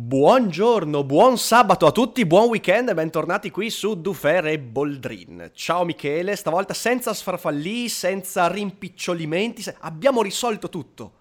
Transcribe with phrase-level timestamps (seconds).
[0.00, 5.50] Buongiorno, buon sabato a tutti, buon weekend e bentornati qui su Dufer e Boldrin.
[5.52, 11.12] Ciao Michele, stavolta senza sfarfallì, senza rimpicciolimenti, se- abbiamo risolto tutto.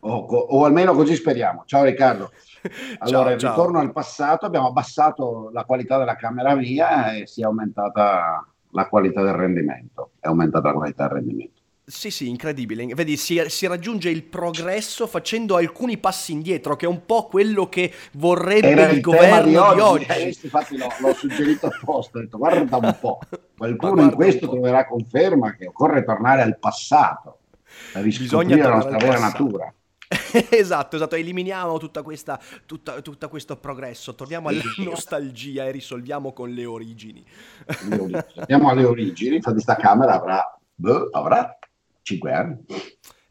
[0.00, 1.62] O, o almeno così speriamo.
[1.64, 2.32] Ciao Riccardo.
[2.98, 3.50] Allora, ciao.
[3.50, 8.88] ritorno al passato, abbiamo abbassato la qualità della camera via e si è aumentata la
[8.88, 10.12] qualità del rendimento.
[10.18, 11.53] È aumentata la qualità del rendimento.
[11.86, 12.86] Sì, sì, incredibile.
[12.94, 17.68] Vedi, si, si raggiunge il progresso facendo alcuni passi indietro, che è un po' quello
[17.68, 20.22] che vorrebbe Era il il tema di governo di oggi, oggi.
[20.22, 23.18] eh, infatti l'ho, l'ho suggerito apposta, ho detto guarda un po',
[23.56, 27.40] qualcuno in questo troverà conferma che occorre tornare al passato
[27.92, 29.74] per riscoprire la nostra vera natura.
[30.50, 36.48] esatto, esatto, eliminiamo tutta questa, tutta, tutto questo progresso, torniamo alla nostalgia e risolviamo con
[36.48, 37.22] le origini.
[38.36, 41.58] Andiamo alle origini, infatti sta camera avrà, boh, avrà
[42.04, 42.56] 5 anni.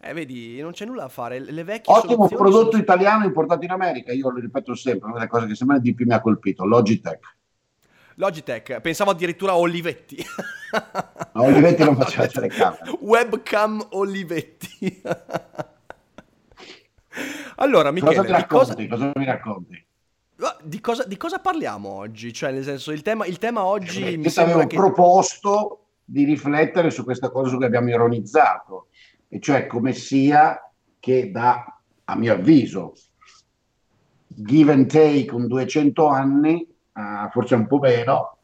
[0.06, 3.72] Eh, vedi, non c'è nulla da fare, le vecchie Ottimo prodotto sono- italiano importato in
[3.72, 6.66] America, io lo ripeto sempre, una delle cose che sempre di più mi ha colpito,
[6.66, 7.36] Logitech.
[8.16, 10.18] Logitech, pensavo addirittura a Olivetti.
[11.34, 12.92] No, Olivetti non faceva telecamera.
[13.00, 15.02] Webcam Olivetti.
[17.58, 18.88] allora, Michele, Cosa ti di cosa, racconti?
[18.88, 19.86] Cosa mi racconti?
[20.40, 22.34] Ah, di cosa- di cosa parliamo oggi?
[22.34, 24.76] Cioè, nel senso, il tema, il tema oggi mi ti sembra avevo che...
[24.76, 28.88] proposto di riflettere su questa cosa su cui abbiamo ironizzato,
[29.28, 30.60] e cioè come sia
[31.00, 32.94] che da, a mio avviso,
[34.28, 38.38] give and take con 200 anni, eh, forse un po' meno,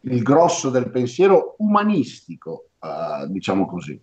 [0.00, 4.00] il grosso del pensiero umanistico, eh, diciamo così,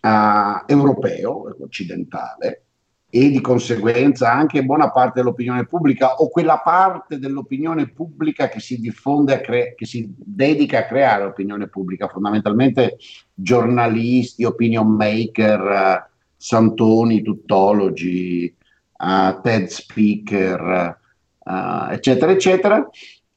[0.00, 2.67] eh, europeo, occidentale,
[3.10, 8.78] e di conseguenza anche buona parte dell'opinione pubblica o quella parte dell'opinione pubblica che si
[8.78, 12.98] diffonde, a cre- che si dedica a creare opinione pubblica, fondamentalmente
[13.32, 20.98] giornalisti, opinion maker, eh, santoni, tuttologi, eh, TED speaker,
[21.44, 22.90] eh, eccetera, eccetera,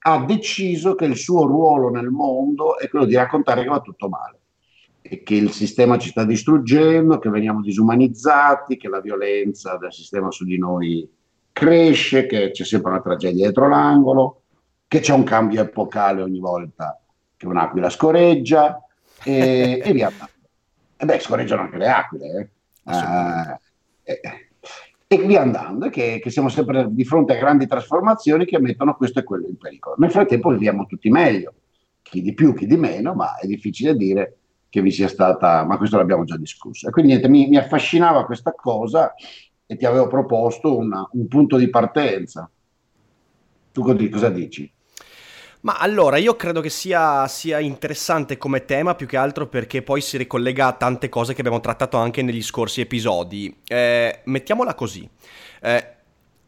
[0.04, 4.10] ha deciso che il suo ruolo nel mondo è quello di raccontare che va tutto
[4.10, 4.41] male
[5.24, 10.46] che il sistema ci sta distruggendo, che veniamo disumanizzati, che la violenza del sistema su
[10.46, 11.10] di noi
[11.52, 14.42] cresce, che c'è sempre una tragedia dietro l'angolo,
[14.88, 16.98] che c'è un cambio epocale ogni volta
[17.36, 18.82] che un'aquila scoreggia
[19.24, 20.12] e, e via.
[20.98, 22.50] E beh, scorreggiano anche le aquile, eh.
[22.84, 23.60] Assolutamente.
[24.04, 24.50] Eh, eh,
[25.08, 28.96] e via andando, e che, che siamo sempre di fronte a grandi trasformazioni che mettono
[28.96, 29.96] questo e quello in pericolo.
[29.98, 31.54] Nel frattempo viviamo tutti meglio,
[32.02, 34.38] chi di più, chi di meno, ma è difficile dire
[34.72, 36.88] che vi sia stata, ma questo l'abbiamo già discusso.
[36.88, 39.14] E quindi niente, mi, mi affascinava questa cosa
[39.68, 42.50] e ti avevo proposto una- un punto di partenza.
[43.74, 44.72] Tu co- cosa dici?
[45.62, 50.02] Ma allora, io credo che sia, sia interessante come tema più che altro perché poi
[50.02, 53.56] si ricollega a tante cose che abbiamo trattato anche negli scorsi episodi.
[53.68, 55.08] Eh, mettiamola così.
[55.62, 55.96] Eh,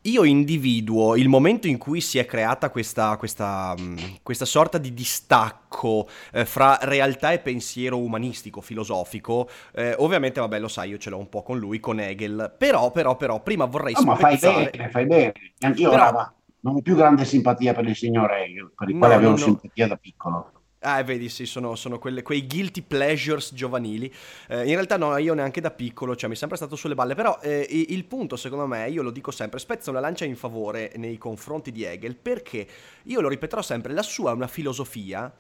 [0.05, 4.93] io individuo il momento in cui si è creata questa, questa, mh, questa sorta di
[4.93, 9.49] distacco eh, fra realtà e pensiero umanistico, filosofico.
[9.73, 12.53] Eh, ovviamente, vabbè, lo sai, io ce l'ho un po' con lui, con Hegel.
[12.57, 15.33] Però, però, però, prima vorrei No, ma fai bene, fai bene.
[15.59, 18.93] Anch'io Però- ora, ma non ho più grande simpatia per il signor Hegel, per il
[18.93, 19.37] No, quale avevo no.
[19.37, 20.52] simpatia da piccolo.
[20.85, 24.13] Ah, vedi, sì, sono, sono quelle- quei guilty pleasures giovanili.
[24.49, 27.15] Eh, in realtà no, io neanche da piccolo, cioè mi è sempre stato sulle balle,
[27.15, 30.91] però eh, il punto secondo me, io lo dico sempre, spezza una lancia in favore
[30.97, 32.67] nei confronti di Hegel perché,
[33.03, 35.31] io lo ripeterò sempre, la sua è una filosofia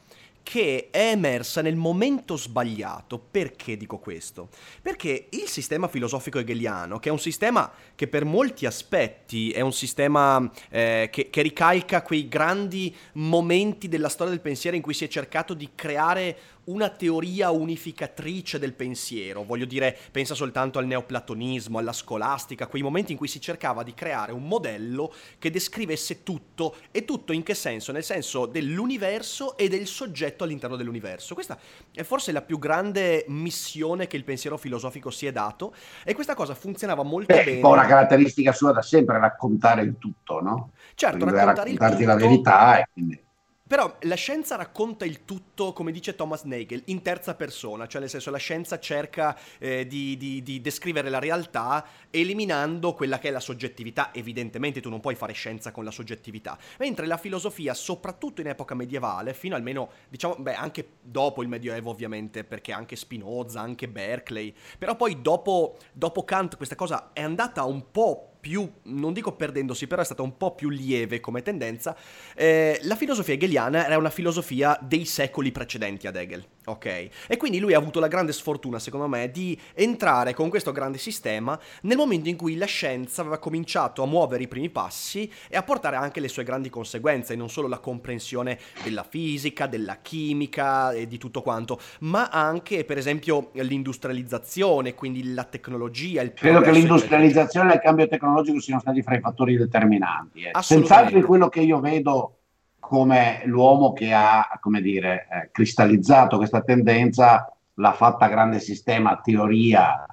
[0.43, 3.17] che è emersa nel momento sbagliato.
[3.17, 4.49] Perché dico questo?
[4.81, 9.73] Perché il sistema filosofico hegeliano, che è un sistema che per molti aspetti è un
[9.73, 15.05] sistema eh, che, che ricalca quei grandi momenti della storia del pensiero in cui si
[15.05, 19.43] è cercato di creare una teoria unificatrice del pensiero.
[19.43, 23.93] Voglio dire, pensa soltanto al neoplatonismo, alla scolastica, quei momenti in cui si cercava di
[23.93, 26.75] creare un modello che descrivesse tutto.
[26.91, 27.91] E tutto in che senso?
[27.91, 31.33] Nel senso dell'universo e del soggetto all'interno dell'universo.
[31.33, 31.57] Questa
[31.93, 35.73] è forse la più grande missione che il pensiero filosofico si è dato
[36.03, 37.55] e questa cosa funzionava molto Beh, è bene.
[37.57, 40.71] un po' una caratteristica sua da sempre raccontare il tutto, no?
[40.95, 43.23] Certo, raccontare il raccontarti la tutto- verità e quindi
[43.65, 48.09] Però la scienza racconta il tutto, come dice Thomas Nagel, in terza persona, cioè nel
[48.09, 53.31] senso la scienza cerca eh, di, di, di, descrivere la realtà eliminando quella che è
[53.31, 54.13] la soggettività.
[54.13, 56.57] Evidentemente tu non puoi fare scienza con la soggettività.
[56.79, 61.89] Mentre la filosofia, soprattutto in epoca medievale, fino almeno, diciamo, beh, anche dopo il Medioevo
[61.89, 67.63] ovviamente, perché anche Spinoza, anche Berkeley, però poi dopo, dopo Kant questa cosa è andata
[67.63, 71.95] un po' più, non dico perdendosi, però è stata un po' più lieve come tendenza,
[72.35, 76.85] eh, la filosofia hegeliana era una filosofia dei secoli precedenti ad Hegel, ok?
[77.29, 80.97] E quindi lui ha avuto la grande sfortuna, secondo me, di entrare con questo grande
[80.97, 85.55] sistema nel momento in cui la scienza aveva cominciato a muovere i primi passi e
[85.55, 90.91] a portare anche le sue grandi conseguenze, non solo la comprensione della fisica, della chimica
[90.91, 96.71] e di tutto quanto, ma anche, per esempio, l'industrializzazione, quindi la tecnologia, il Credo che
[96.71, 100.41] l'industrializzazione e il cambio tecnologico tecnologico siano stati fra i fattori determinanti.
[100.41, 100.51] Eh.
[100.61, 102.39] Senz'altro quello che io vedo
[102.79, 110.05] come l'uomo che ha, come dire, eh, cristallizzato questa tendenza, l'ha fatta grande sistema, teoria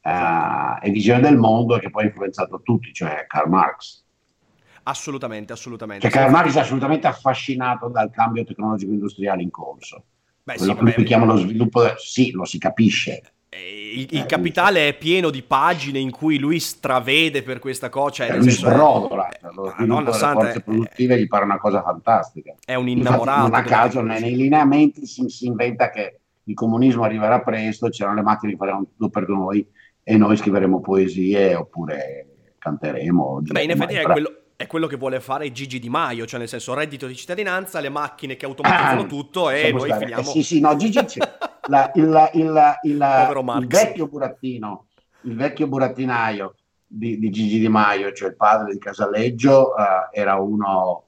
[0.00, 4.04] eh, e visione del mondo e che poi ha influenzato tutti, cioè Karl Marx.
[4.84, 6.08] Assolutamente, assolutamente.
[6.08, 10.04] Cioè, Karl Marx è assolutamente affascinato dal cambio tecnologico industriale in corso.
[10.44, 14.88] Beh, Quello sì, che lui chiama lo sviluppo, sì, lo si capisce, il, il, capitale
[14.88, 18.26] è pieno di pagine in cui lui stravede per questa cosa.
[18.26, 22.54] Cioè, lui sbrodola, eh, lo sviluppo delle forze produttive gli pare una cosa fantastica.
[22.64, 23.46] È un innamorato.
[23.46, 28.16] Infatti, non a caso nei lineamenti si, si, inventa che il comunismo arriverà presto, c'erano
[28.16, 29.66] le macchine che faranno tutto per noi
[30.02, 33.42] e noi scriveremo poesie oppure canteremo.
[33.42, 36.48] Beh, in effetti è quello, è quello che vuole fare Gigi Di Maio, cioè nel
[36.48, 40.00] senso reddito di cittadinanza, le macchine che automatizzano ah, tutto e noi stare.
[40.00, 40.22] finiamo...
[40.22, 40.98] Eh, sì, sì, no, Gigi
[41.66, 42.96] la, il, il, il,
[43.60, 44.86] il, vecchio burattino,
[45.22, 46.54] il vecchio burattinaio
[46.86, 51.04] di, di, Gigi Di Maio, cioè il padre di Casaleggio, uh, era uno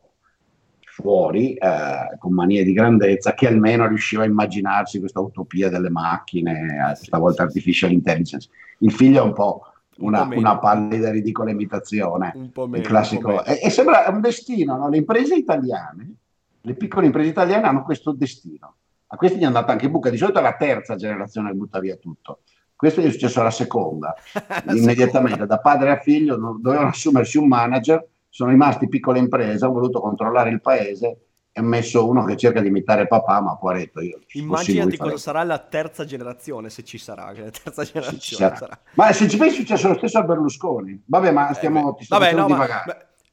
[0.81, 6.91] fuori, uh, con manie di grandezza, che almeno riusciva a immaginarsi questa utopia delle macchine,
[6.91, 8.49] eh, questa volta artificial intelligence.
[8.79, 12.33] Il figlio è un po' una, un una pallida ridicola imitazione.
[12.35, 13.45] Un po' meno, il classico.
[13.45, 14.89] E, e, sembra un destino, no?
[14.89, 16.15] Le imprese italiane,
[16.61, 18.77] le piccole imprese italiane hanno questo destino.
[19.09, 20.11] A questi gli è andata anche buca.
[20.11, 22.41] Di solito è la terza generazione che butta via tutto.
[22.75, 24.15] Questo è successo alla seconda.
[24.69, 25.47] Immediatamente, seconda.
[25.47, 30.51] da padre a figlio, dovevano assumersi un manager, sono rimasti piccole imprese, hanno voluto controllare
[30.51, 31.19] il paese
[31.57, 34.19] ha messo uno che cerca di imitare papà, ma Poiretto io...
[34.33, 38.57] Immaginati cosa sarà la terza generazione, se ci sarà, la terza generazione sarà.
[38.57, 38.79] sarà.
[38.95, 41.03] Ma se ci pensi è successo lo stesso a Berlusconi.
[41.07, 41.93] Vabbè, ma stiamo...
[41.93, 42.49] Eh, ti sto vabbè, no.
[42.49, 42.67] Ma,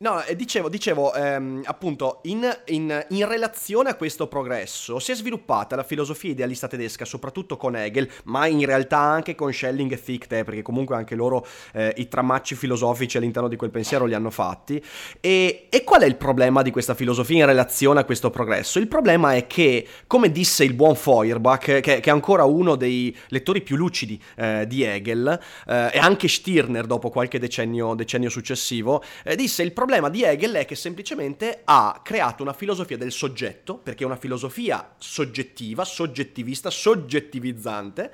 [0.01, 5.15] No, eh, dicevo, dicevo ehm, appunto, in, in, in, relazione a questo progresso si è
[5.15, 9.97] sviluppata la filosofia idealista tedesca, soprattutto con Hegel, ma in realtà anche con Schelling e
[9.97, 14.31] Fichte, perché comunque anche loro eh, i tramacci filosofici all'interno di quel pensiero li hanno
[14.31, 14.83] fatti.
[15.19, 18.79] E, e, qual è il problema di questa filosofia in relazione a questo progresso?
[18.79, 23.15] Il problema è che, come disse il buon Feuerbach, che, che è ancora uno dei
[23.27, 29.03] lettori più lucidi eh, di Hegel, eh, e anche Stirner dopo qualche decennio, decennio successivo,
[29.23, 33.11] eh, disse il problema problema di Hegel è che semplicemente ha creato una filosofia del
[33.11, 38.13] soggetto, perché è una filosofia soggettiva, soggettivista, soggettivizzante,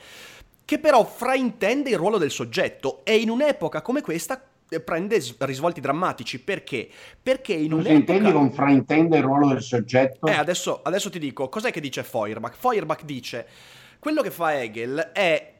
[0.66, 5.80] che però fraintende il ruolo del soggetto e in un'epoca come questa eh, prende risvolti
[5.80, 6.90] drammatici perché?
[7.22, 8.12] Perché in Cosa un'epoca...
[8.14, 10.26] intendi con fraintende il ruolo del soggetto?
[10.26, 12.56] Eh, adesso, adesso ti dico, cos'è che dice Feuerbach?
[12.58, 13.48] Feuerbach dice,
[14.00, 15.54] quello che fa Hegel è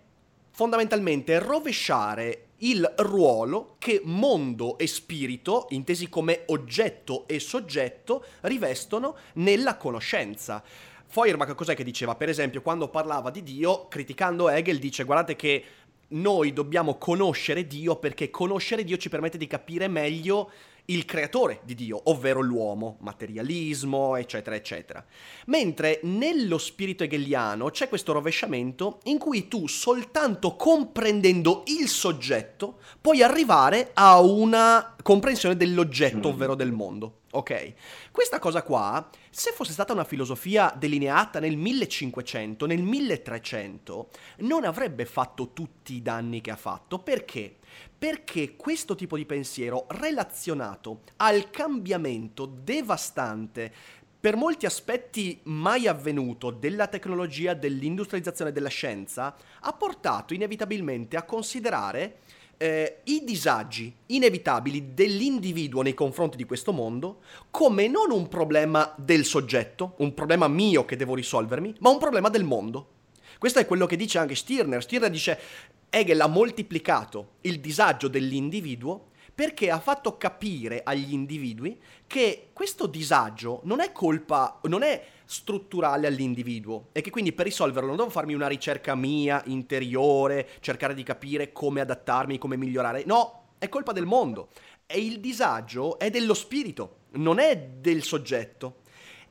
[0.50, 9.78] fondamentalmente rovesciare il ruolo che mondo e spirito, intesi come oggetto e soggetto, rivestono nella
[9.78, 10.64] conoscenza.
[11.06, 12.16] Feuerbach cos'è che diceva?
[12.16, 15.64] Per esempio, quando parlava di Dio, criticando Hegel, dice guardate che
[16.10, 20.52] noi dobbiamo conoscere Dio perché conoscere Dio ci permette di capire meglio
[20.90, 25.06] il creatore di Dio, ovvero l'uomo, materialismo, eccetera, eccetera.
[25.48, 33.22] Mentre nello spirito hegeliano c'è questo rovesciamento in cui tu soltanto comprendendo il soggetto puoi
[33.22, 37.20] arrivare a una comprensione dell'oggetto, ovvero del mondo.
[37.32, 37.74] Ok?
[38.12, 45.06] Questa cosa qua, se fosse stata una filosofia delineata nel 1500, nel 1300, non avrebbe
[45.06, 47.00] fatto tutti i danni che ha fatto.
[47.00, 47.58] Perché?
[47.98, 53.72] Perché questo tipo di pensiero relazionato al cambiamento devastante
[54.20, 62.18] per molti aspetti mai avvenuto della tecnologia, dell'industrializzazione della scienza, ha portato inevitabilmente a considerare
[62.58, 67.20] eh, i disagi inevitabili dell'individuo nei confronti di questo mondo
[67.52, 72.30] come non un problema del soggetto, un problema mio che devo risolvermi, ma un problema
[72.30, 72.96] del mondo.
[73.38, 74.82] Questo è quello che dice anche Stirner.
[74.82, 75.40] Stirner dice
[75.90, 83.62] Hegel ha moltiplicato il disagio dell'individuo perché ha fatto capire agli individui che questo disagio
[83.66, 88.34] non è colpa, non è strutturale all'individuo e che quindi per risolverlo non devo farmi
[88.34, 93.04] una ricerca mia, interiore, cercare di capire come adattarmi, come migliorare.
[93.06, 94.50] No, è colpa del mondo.
[94.88, 98.78] E il disagio è dello spirito, non è del soggetto.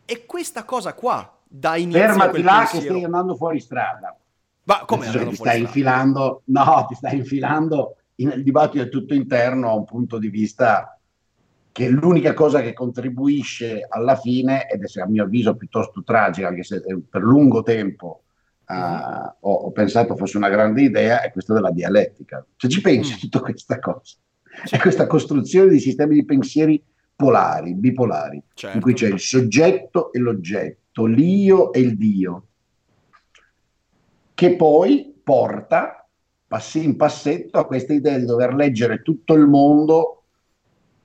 [0.05, 2.85] E questa cosa qua dà inizio Fermati là pensiero.
[2.85, 4.17] che stai andando fuori strada.
[4.67, 9.85] Ma come ti stai infilando, no, ti stai infilando nel dibattito tutto interno a un
[9.85, 10.99] punto di vista
[11.71, 16.49] che è l'unica cosa che contribuisce alla fine, ed è a mio avviso piuttosto tragica,
[16.49, 18.23] anche se eh, per lungo tempo
[18.69, 19.37] Mhm.
[19.43, 22.45] ho, ho pensato fosse una grande idea, è questa della dialettica.
[22.57, 23.19] Se ci pensi Mm.
[23.21, 24.17] tutta questa cosa,
[24.65, 24.75] Sì.
[24.75, 26.83] è questa costruzione di sistemi di pensieri
[27.15, 28.77] polari, bipolari, Certo.
[28.77, 32.47] in cui c'è il soggetto e l'oggetto, l'io e il Dio,
[34.37, 36.07] che poi porta
[36.47, 40.25] passi in passetto a questa idea di dover leggere tutto il mondo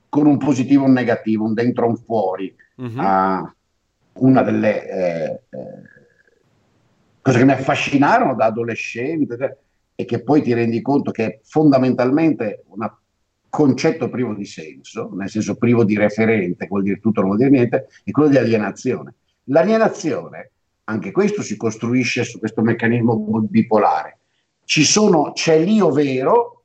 [0.09, 2.53] con un positivo e un negativo, un dentro e un fuori.
[2.75, 2.99] Mhm.
[2.99, 3.55] Ah,
[4.15, 5.59] una delle eh, eh,
[7.21, 9.59] cose che mi affascinarono da adolescente
[9.95, 12.91] e che poi ti rendi conto che è fondamentalmente un
[13.47, 17.57] concetto privo di senso, nel senso privo di referente, vuol dire tutto, non vuol dire
[17.57, 19.13] niente, è quello di alienazione.
[19.45, 20.51] L'alienazione,
[20.91, 23.17] anche questo si costruisce su questo meccanismo
[23.49, 24.19] bipolare.
[24.65, 26.63] Ci sono, c'è l'io vero,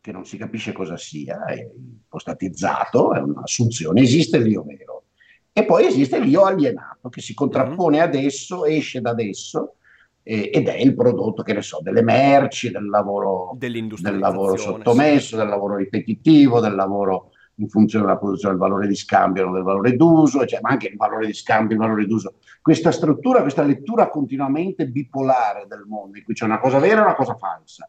[0.00, 5.04] che non si capisce cosa sia, è ipostatizzato, è un'assunzione, esiste l'io vero.
[5.52, 9.74] E poi esiste l'io alienato, che si contrappone ad esso, esce da esso,
[10.22, 15.36] eh, ed è il prodotto, che ne so, delle merci, del lavoro, del lavoro sottomesso,
[15.36, 17.29] del lavoro ripetitivo, del lavoro
[17.60, 20.88] in funzione della produzione del valore di scambio, non del valore d'uso, cioè, ma anche
[20.88, 22.34] il valore di scambio, il valore d'uso.
[22.60, 27.04] Questa struttura, questa lettura continuamente bipolare del mondo, in cui c'è una cosa vera e
[27.04, 27.88] una cosa falsa,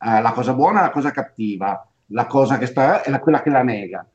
[0.00, 3.42] eh, la cosa buona e la cosa cattiva, la cosa che sta è la, quella
[3.42, 4.06] che la nega.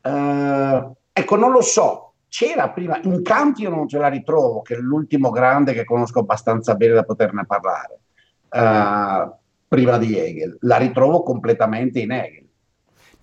[0.00, 4.74] Eh, ecco, non lo so, c'era prima, in Kant io non ce la ritrovo, che
[4.74, 8.00] è l'ultimo grande che conosco abbastanza bene da poterne parlare,
[8.48, 9.30] eh,
[9.68, 12.44] prima di Hegel, la ritrovo completamente in Hegel.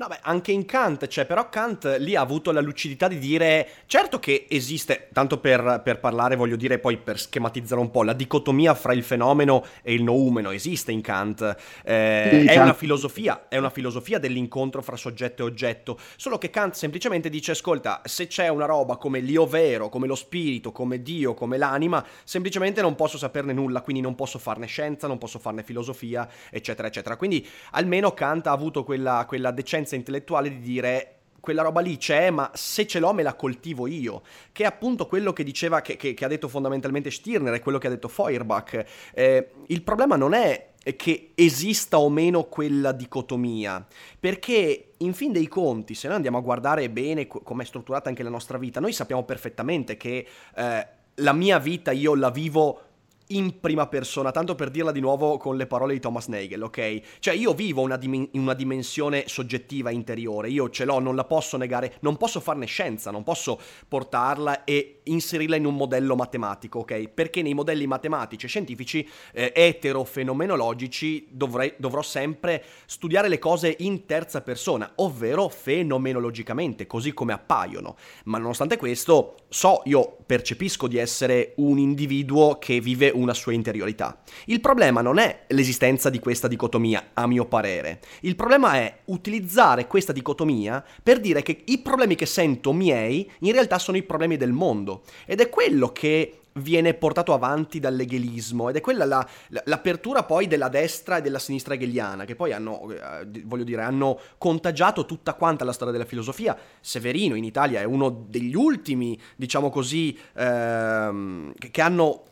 [0.04, 3.66] No, beh, anche in Kant, cioè, però Kant lì ha avuto la lucidità di dire,
[3.86, 8.12] certo che esiste, tanto per, per parlare, voglio dire, poi per schematizzare un po', la
[8.12, 11.56] dicotomia fra il fenomeno e il noumeno esiste in Kant,
[11.86, 16.38] Eh, Sì, è Kant- una filosofia, è una filosofia dell'incontro fra soggetto e oggetto, solo
[16.38, 20.74] che Kant semplicemente dice, ascolta, se c'è una roba come l'io vero, come lo spirito,
[20.74, 25.18] come Dio, come l'anima, semplicemente non posso saperne nulla, quindi non posso farne scienza, non
[25.18, 27.16] posso farne filosofia, eccetera, eccetera.
[27.16, 31.10] Quindi almeno Kant ha avuto quella, quella decenza intellettuale di dire
[31.40, 34.22] quella roba lì c'è, ma se ce l'ho me la coltivo io,
[34.54, 37.80] che è appunto quello che diceva, che, che- che ha detto fondamentalmente Stirner, è quello
[37.80, 38.86] che ha detto Feuerbach.
[39.14, 43.86] Eh, il problema non è che esista o meno quella dicotomia,
[44.20, 48.24] perché in fin dei conti, se noi andiamo a guardare bene co- com'è strutturata anche
[48.24, 52.82] la nostra vita, noi sappiamo perfettamente che eh, la mia vita io la vivo
[53.28, 57.02] in prima persona, tanto per dirla di nuovo con le parole di Thomas Nagel, ok?
[57.20, 61.58] Cioè io vivo una, in una dimensione soggettiva interiore, io ce l'ho, non la posso
[61.58, 67.08] negare, non posso farne scienza, non posso portarla e inserirla in un modello matematico, ok?
[67.10, 74.06] Perché nei modelli matematici e scientifici eh, etero-fenomenologici dovrei- dovrò sempre studiare le cose in
[74.06, 77.96] terza persona, ovvero fenomenologicamente, così come appaiono.
[78.26, 84.22] Ma nonostante questo, so, io percepisco di essere un individuo che vive una sua interiorità.
[84.46, 88.00] Il problema non è l'esistenza di questa dicotomia, a mio parere.
[88.22, 93.52] Il problema è utilizzare questa dicotomia per dire che i problemi che sento miei in
[93.52, 95.04] realtà sono i problemi del mondo.
[95.26, 100.48] Ed è quello che viene portato avanti dall'eghelismo ed è quella la- la- l'apertura poi
[100.48, 105.34] della destra e della sinistra hegeliana che poi hanno, eh, voglio dire, hanno contagiato tutta
[105.34, 106.56] quanta la storia della filosofia.
[106.80, 112.24] Severino in Italia è uno degli ultimi, diciamo così, ehm, che hanno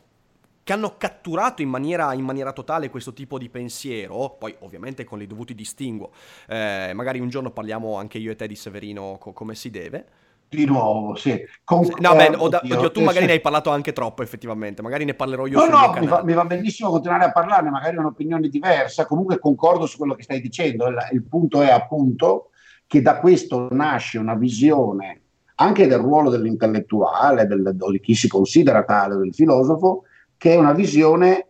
[0.64, 5.20] che hanno catturato in maniera, in maniera totale questo tipo di pensiero, poi ovviamente con
[5.20, 6.10] i dovuti distinguo.
[6.48, 10.04] Eh, magari un giorno parliamo anche io e te di Severino co- come si deve.
[10.48, 11.40] Di nuovo, sì.
[11.64, 13.26] Con- No, beh, eh, da- oddio, oddio, tu magari sì.
[13.26, 14.82] ne hai parlato anche troppo, effettivamente.
[14.82, 17.96] Magari ne parlerò io No, no, mi va, mi va benissimo continuare a parlarne, magari
[17.96, 20.88] è un'opinione diversa, comunque concordo su quello che stai dicendo.
[20.88, 22.50] Il, il punto è appunto
[22.86, 25.20] che da questo nasce una visione
[25.54, 30.04] anche del ruolo dell'intellettuale, del, di chi si considera tale, del filosofo,
[30.42, 31.46] che è una visione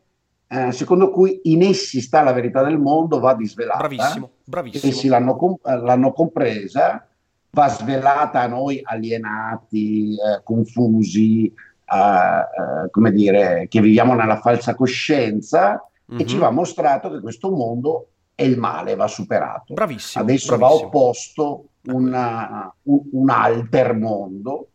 [0.49, 3.79] eh, secondo cui in essi sta la verità del mondo, va disvelata.
[3.79, 4.93] Bravissimo, bravissimo.
[4.93, 7.09] Essi l'hanno, com- l'hanno compresa,
[7.53, 11.55] va svelata a noi alienati, eh, confusi, eh,
[11.97, 16.27] eh, come dire, che viviamo nella falsa coscienza e Mhm.
[16.27, 19.73] ci va mostrato che questo mondo e il male va superato.
[19.73, 20.23] Bravissimo.
[20.23, 20.81] Adesso bravissimo.
[20.81, 24.67] va opposto una, un, un alter mondo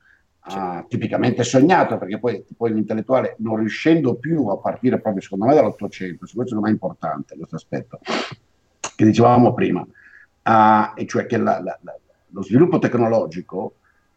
[0.48, 0.58] sì.
[0.58, 5.54] uh, tipicamente sognato, perché poi, poi, l'intellettuale non riuscendo più a partire proprio secondo me
[5.54, 8.00] dall'Ottocento, su questo me è importante questo aspetto
[8.96, 11.96] che dicevamo prima, uh, e cioè che la, la, la,
[12.30, 13.76] lo sviluppo tecnologico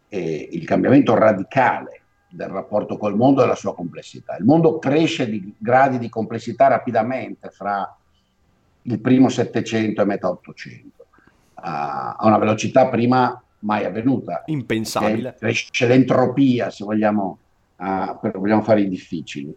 [0.09, 4.37] e il cambiamento radicale del rapporto col mondo e la sua complessità.
[4.37, 7.97] Il mondo cresce di gradi di complessità rapidamente fra
[8.83, 14.43] il primo Settecento e metà Ottocento, uh, a una velocità prima mai avvenuta.
[14.47, 15.35] Impensabile.
[15.39, 17.39] Cresce l'entropia, se vogliamo,
[17.77, 19.55] uh, vogliamo fare i difficili.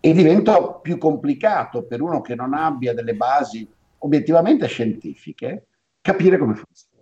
[0.00, 3.68] E diventa più complicato per uno che non abbia delle basi
[3.98, 5.66] obiettivamente scientifiche
[6.00, 6.96] capire come funziona.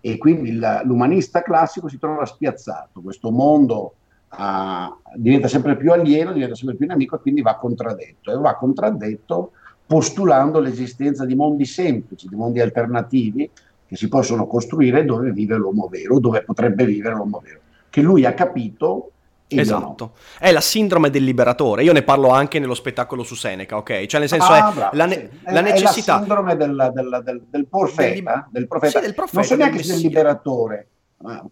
[0.00, 3.94] E quindi il, l'umanista classico si trova spiazzato, questo mondo
[4.36, 8.30] uh, diventa sempre più alieno, diventa sempre più nemico e quindi va contraddetto.
[8.30, 9.52] E va contraddetto
[9.86, 13.50] postulando l'esistenza di mondi semplici, di mondi alternativi
[13.86, 17.60] che si possono costruire dove vive l'uomo vero, dove potrebbe vivere l'uomo vero,
[17.90, 19.10] che lui ha capito
[19.46, 20.12] Esatto, no.
[20.38, 21.82] è la sindrome del liberatore.
[21.82, 24.06] Io ne parlo anche nello spettacolo su Seneca, ok?
[24.06, 25.52] Cioè, nel senso, ah, è, bravo, la, ne- sì.
[25.52, 26.14] la, necessità.
[26.14, 29.02] È la sindrome del, del, del, del profeta, del profeta.
[29.02, 29.38] Sì, profeta.
[29.38, 30.88] Non so neanche se è il liberatore,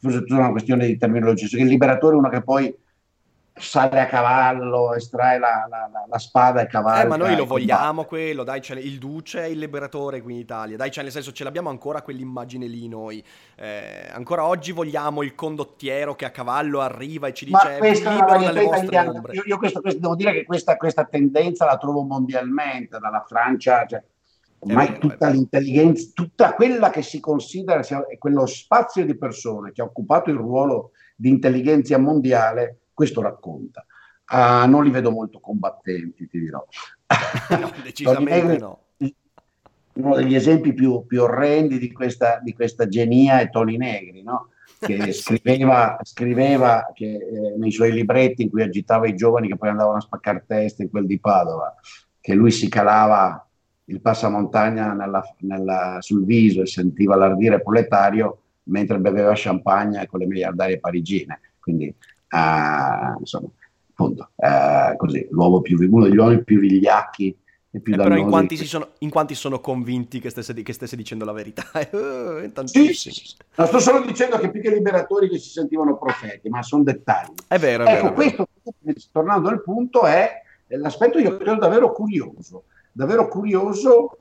[0.00, 1.46] forse è una questione di terminologia.
[1.46, 2.74] Che il liberatore è uno che poi
[3.62, 7.02] sale a cavallo, estrae la, la, la, la spada e cavallo.
[7.02, 10.76] Eh, ma noi lo vogliamo quello, dai, il duce è il liberatore qui in Italia,
[10.76, 13.22] dai, cioè nel senso ce l'abbiamo ancora quell'immagine lì noi.
[13.56, 18.10] Eh, ancora oggi vogliamo il condottiero che a cavallo arriva e ci dice ma questa
[18.10, 18.62] è una dalle.
[19.32, 23.86] Io, io questo, questo, devo dire che questa, questa, tendenza la trovo mondialmente, dalla Francia,
[23.86, 24.02] cioè,
[24.58, 27.82] ormai vero, tutta l'intelligenza, tutta quella che si considera
[28.18, 33.84] quello spazio di persone che ha occupato il ruolo di intelligenza mondiale questo racconta.
[34.30, 36.64] Uh, non li vedo molto combattenti, ti dirò.
[37.58, 38.78] No, decisamente no.
[39.94, 44.48] Uno degli esempi più, più orrendi di questa, di questa, genia è Toni Negri, no?
[44.78, 49.68] che scriveva, scriveva che, eh, nei suoi libretti in cui agitava i giovani che poi
[49.68, 51.74] andavano a spaccare teste in quel di Padova,
[52.20, 53.46] che lui si calava
[53.86, 60.26] il passamontagna nella, nella, sul viso e sentiva l'ardire proletario mentre beveva champagne con le
[60.26, 61.40] miliardarie parigine.
[61.58, 61.94] Quindi
[62.32, 63.48] uh, insomma,
[63.90, 67.36] appunto, uh, così, l'uomo più, uno degli uomini più vigliacchi
[67.74, 68.64] e più eh, Però in quanti, che...
[68.64, 71.64] sono, in quanti, sono, convinti che stesse, che stesse dicendo la verità?
[71.92, 76.48] uh, sì, sì, no, sto solo dicendo che più che liberatori che si sentivano profeti,
[76.48, 77.34] ma sono dettagli.
[77.46, 78.14] È vero, è ecco, vero.
[78.14, 78.48] questo,
[79.10, 84.18] tornando al punto, è l'aspetto io credo davvero curioso, davvero curioso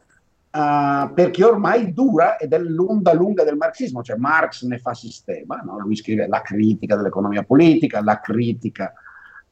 [0.52, 5.62] uh, perché ormai dura ed è l'onda lunga del marxismo, cioè Marx ne fa sistema,
[5.64, 5.80] no?
[5.80, 8.94] lui scrive la critica dell'economia politica, la critica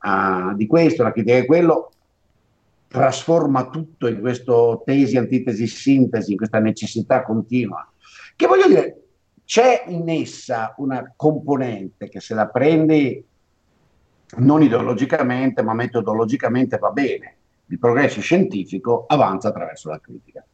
[0.02, 1.92] uh, di questo, la critica di quello,
[2.88, 7.88] trasforma tutto in questa tesi, antitesi, sintesi, in questa necessità continua,
[8.36, 9.02] che voglio dire,
[9.46, 13.26] c'è in essa una componente che se la prendi
[14.38, 17.36] non ideologicamente ma metodologicamente va bene.
[17.68, 20.46] Il progresso scientifico avanza attraverso la critica.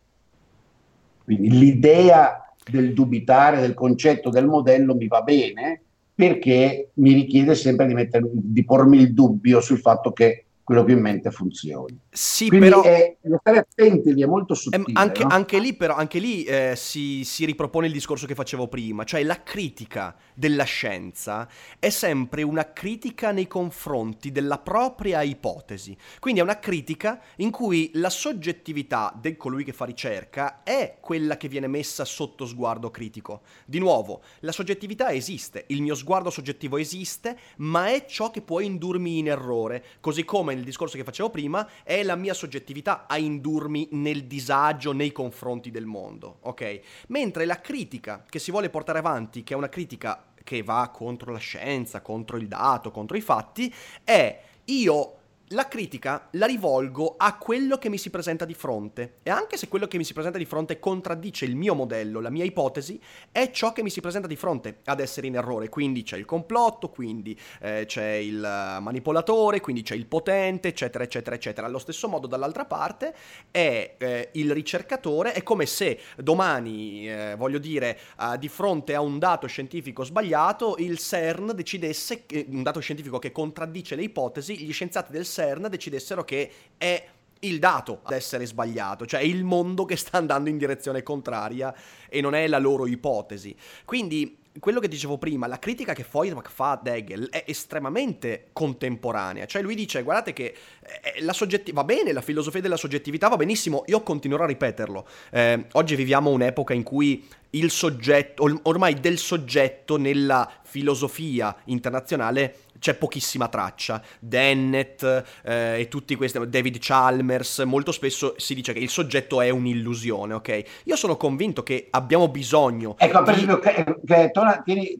[1.25, 5.81] Quindi l'idea del dubitare del concetto del modello mi va bene
[6.13, 10.93] perché mi richiede sempre di, mettermi, di pormi il dubbio sul fatto che quello che
[10.93, 11.95] in mente funzioni.
[12.09, 12.81] Sì, Quindi però...
[12.81, 14.83] È, stare attenti lì è molto sottile.
[14.93, 15.29] Anche, no?
[15.29, 19.21] anche lì, però, anche lì eh, si, si, ripropone il discorso che facevo prima, cioè
[19.21, 21.47] la critica della scienza
[21.77, 25.95] è sempre una critica nei confronti della propria ipotesi.
[26.19, 31.37] Quindi è una critica in cui la soggettività di colui che fa ricerca è quella
[31.37, 33.41] che viene messa sotto sguardo critico.
[33.65, 38.61] Di nuovo, la soggettività esiste, il mio sguardo soggettivo esiste, ma è ciò che può
[38.61, 43.17] indurmi in errore, così come nel discorso che facevo prima, è la mia soggettività a
[43.17, 46.79] indurmi nel disagio nei confronti del mondo, ok?
[47.07, 51.31] Mentre la critica che si vuole portare avanti, che è una critica che va contro
[51.31, 55.17] la scienza, contro il dato, contro i fatti, è io
[55.49, 59.67] la critica la rivolgo a quello che mi si presenta di fronte e anche se
[59.67, 62.99] quello che mi si presenta di fronte contraddice il mio modello, la mia ipotesi,
[63.31, 65.69] è ciò che mi si presenta di fronte ad essere in errore.
[65.69, 71.35] Quindi c'è il complotto, quindi eh, c'è il manipolatore, quindi c'è il potente, eccetera, eccetera,
[71.35, 71.67] eccetera.
[71.67, 73.13] Allo stesso modo dall'altra parte
[73.51, 77.99] è eh, il ricercatore, è come se domani, eh, voglio dire,
[78.39, 83.95] di fronte a un dato scientifico sbagliato, il CERN decidesse, un dato scientifico che contraddice
[83.95, 85.33] le ipotesi, gli scienziati del CERN
[85.69, 87.07] decidessero che è
[87.39, 91.73] il dato ad essere sbagliato, cioè il mondo che sta andando in direzione contraria
[92.09, 93.55] e non è la loro ipotesi.
[93.83, 99.45] Quindi quello che dicevo prima, la critica che Feuerbach fa ad Hegel è estremamente contemporanea.
[99.45, 103.35] Cioè lui dice, guardate che eh, la soggetti- va bene, la filosofia della soggettività va
[103.35, 105.07] benissimo, io continuerò a ripeterlo.
[105.31, 112.95] Eh, oggi viviamo un'epoca in cui il soggetto, ormai del soggetto nella filosofia internazionale c'è
[112.95, 114.01] pochissima traccia.
[114.19, 115.03] Dennett
[115.43, 120.33] eh, e tutti questi, David Chalmers, molto spesso si dice che il soggetto è un'illusione,
[120.33, 120.63] ok?
[120.85, 122.95] Io sono convinto che abbiamo bisogno.
[122.97, 124.99] Ecco, per esempio, che, che, torna, tieni,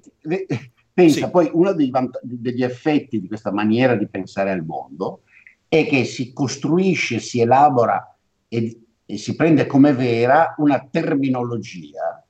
[0.93, 1.29] pensa sì.
[1.29, 5.21] poi uno dei, degli effetti di questa maniera di pensare al mondo
[5.67, 8.15] è che si costruisce, si elabora
[8.47, 12.24] e, e si prende come vera una terminologia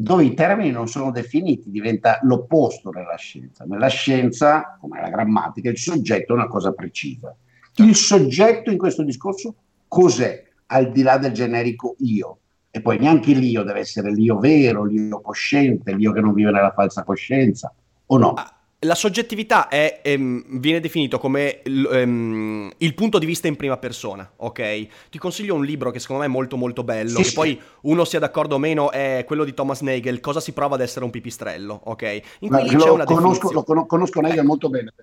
[0.00, 3.64] dove i termini non sono definiti, diventa l'opposto nella scienza.
[3.64, 7.34] Nella scienza, come la grammatica, il soggetto è una cosa precisa.
[7.76, 9.54] Il soggetto in questo discorso
[9.88, 10.44] cos'è?
[10.66, 12.38] Al di là del generico io.
[12.70, 16.72] E poi neanche l'io deve essere l'io vero, l'io cosciente, l'io che non vive nella
[16.72, 17.74] falsa coscienza,
[18.06, 18.34] o no?
[18.82, 24.30] La soggettività è, ehm, viene definito come ehm, il punto di vista in prima persona,
[24.36, 24.86] ok?
[25.10, 27.34] Ti consiglio un libro che secondo me è molto molto bello, sì, che sì.
[27.34, 30.80] poi uno sia d'accordo o meno, è quello di Thomas Nagel, Cosa si prova ad
[30.80, 32.20] essere un pipistrello, ok?
[32.40, 33.86] In cui c'è una conosco, definizione...
[33.86, 34.42] conosco Nagel eh.
[34.42, 34.94] molto bene.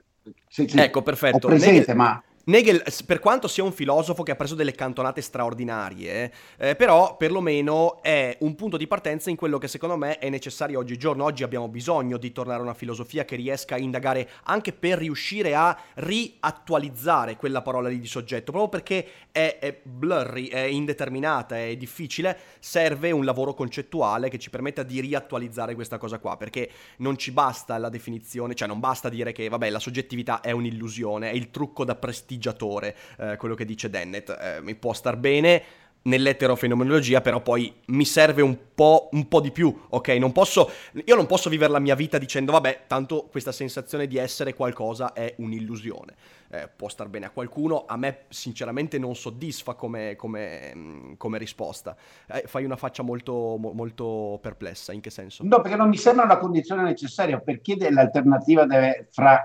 [0.47, 1.47] Sì, ecco, perfetto.
[1.47, 1.95] Ho presente, Nagel...
[1.97, 7.17] ma Nagel, per quanto sia un filosofo che ha preso delle cantonate straordinarie, eh, però
[7.17, 11.23] perlomeno è un punto di partenza in quello che secondo me è necessario oggigiorno.
[11.23, 15.55] Oggi abbiamo bisogno di tornare a una filosofia che riesca a indagare anche per riuscire
[15.55, 21.75] a riattualizzare quella parola lì di soggetto, proprio perché è, è blurry, è indeterminata, è
[21.75, 27.17] difficile, serve un lavoro concettuale che ci permetta di riattualizzare questa cosa qua, perché non
[27.17, 31.33] ci basta la definizione, cioè non basta dire che vabbè la soggettività è un'illusione, è
[31.33, 34.29] il trucco da prestigio prestigiatore, eh, quello che dice Dennett.
[34.29, 35.63] Eh, mi può star bene
[36.03, 40.09] nell'eterofenomenologia, però poi mi serve un po', un po', di più, ok?
[40.09, 40.69] Non posso,
[41.03, 45.13] io non posso vivere la mia vita dicendo, vabbè, tanto questa sensazione di essere qualcosa
[45.13, 46.13] è un'illusione.
[46.51, 51.95] Eh, può star bene a qualcuno, a me sinceramente non soddisfa come, come, come risposta.
[52.27, 55.43] Eh, fai una faccia molto, molto perplessa, in che senso?
[55.43, 59.43] No, perché non mi sembra una condizione necessaria, perché l'alternativa deve, fra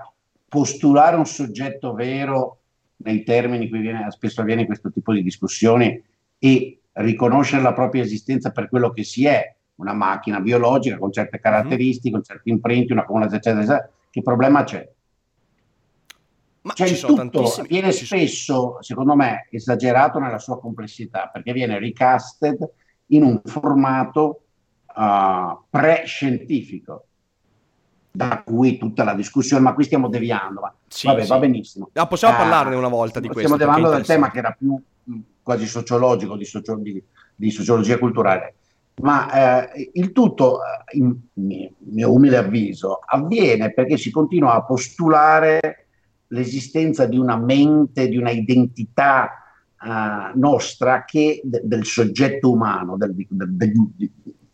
[0.51, 2.60] postulare un soggetto vero
[3.03, 6.01] nei termini cui viene, spesso avviene questo tipo di discussioni
[6.39, 11.37] e riconoscere la propria esistenza per quello che si è, una macchina biologica con certe
[11.37, 11.41] mhm.
[11.41, 14.89] caratteristiche, con certi imprinti, una comunità, eccetera, eccetera, che problema c'è?
[16.63, 22.69] Ma cioè, il tutto viene spesso, secondo me, esagerato nella sua complessità, perché viene recasted
[23.07, 24.43] in un formato
[24.95, 27.05] uh, pre-scientifico
[28.11, 31.29] da cui tutta la discussione, ma qui stiamo deviando, ma sì, vabbè, sì.
[31.29, 31.89] va benissimo.
[31.93, 33.47] Ah, possiamo uh, parlarne una volta di questo.
[33.47, 37.01] Stiamo deviando dal tema che era più mh, quasi sociologico, di, socio- di,
[37.35, 38.55] di, sociologia culturale,
[39.01, 45.87] ma eh, il tutto, eh, in mio umile avviso, avviene perché si continua a postulare
[46.27, 49.31] l'esistenza di una mente, di una identità
[49.81, 53.73] uh, nostra che de- del soggetto umano, del, del, del,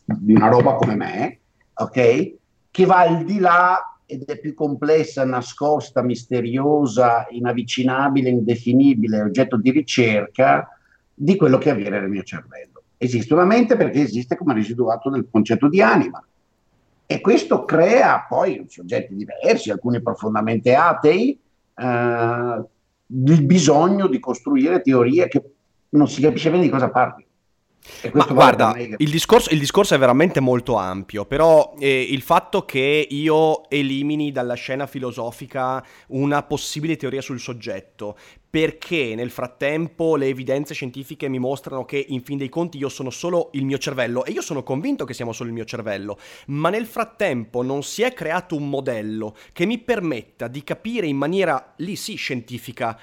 [0.03, 1.39] di una roba come me,
[1.73, 2.35] ok?
[2.77, 9.69] che va al di là ed è più complessa, nascosta, misteriosa, inavvicinabile, indefinibile, oggetto di
[9.69, 10.69] ricerca
[11.13, 12.83] di quello che avviene nel mio cervello.
[12.97, 16.25] Esiste una mente perché esiste come residuato del concetto di anima.
[17.05, 21.37] E questo crea poi soggetti diversi, alcuni profondamente atei,
[21.75, 22.63] eh,
[23.07, 25.43] il bisogno di costruire teorie che
[25.89, 27.26] non si capisce bene di cosa parli.
[28.13, 33.07] Ma guarda, il discorso, il discorso, è veramente molto ampio, però eh, il fatto che
[33.09, 38.17] io elimini dalla scena filosofica una possibile teoria sul soggetto,
[38.49, 43.09] perché nel frattempo le evidenze scientifiche mi mostrano che in fin dei conti io sono
[43.09, 46.69] solo il mio cervello e io sono convinto che siamo solo il mio cervello, ma
[46.69, 51.73] nel frattempo non si è creato un modello che mi permetta di capire in maniera,
[51.77, 52.97] lì sì, scientifica,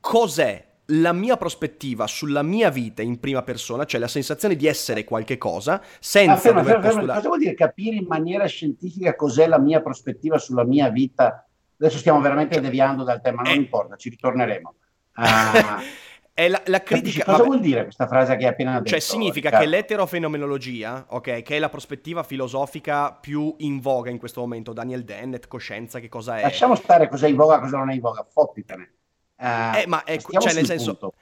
[0.00, 5.04] cos'è la mia prospettiva sulla mia vita in prima persona, cioè la sensazione di essere
[5.04, 7.18] qualche cosa, senza ah, ferma, dover ferma, postulare...
[7.18, 11.46] Cosa vuol dire capire in maniera scientifica cos'è la mia prospettiva sulla mia vita?
[11.78, 13.56] Adesso stiamo veramente cioè, deviando dal tema, non eh.
[13.56, 14.74] importa, ci ritorneremo.
[15.16, 15.22] Uh,
[16.32, 17.24] è la, la critica...
[17.24, 17.48] Cosa vabbè.
[17.48, 18.88] vuol dire questa frase che hai appena detto?
[18.88, 24.40] Cioè significa che l'eterofenomenologia, ok, che è la prospettiva filosofica più in voga in questo
[24.40, 26.42] momento, Daniel Dennett, coscienza, che cosa è?
[26.42, 28.94] Lasciamo stare cosa è in voga, cosa non è in voga, fottitene.
[29.40, 31.14] Eh, eh, ma è, cioè, nel senso, punto.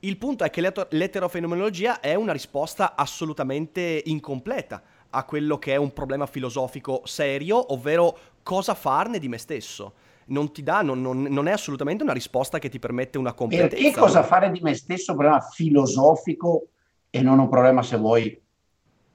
[0.00, 5.92] il punto è che l'eterofenomenologia è una risposta assolutamente incompleta a quello che è un
[5.92, 9.94] problema filosofico serio, ovvero cosa farne di me stesso.
[10.26, 13.76] non ti dà, non, non, non, è assolutamente una risposta che ti permette una competenza.
[13.76, 16.68] Perché cosa fare di me stesso un problema filosofico
[17.10, 18.40] e non un problema, se vuoi,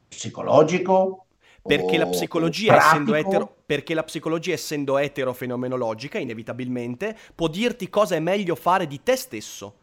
[0.07, 1.26] psicologico?
[1.67, 8.19] Perché la, psicologia, essendo etero, perché la psicologia, essendo eterofenomenologica, inevitabilmente, può dirti cosa è
[8.19, 9.79] meglio fare di te stesso.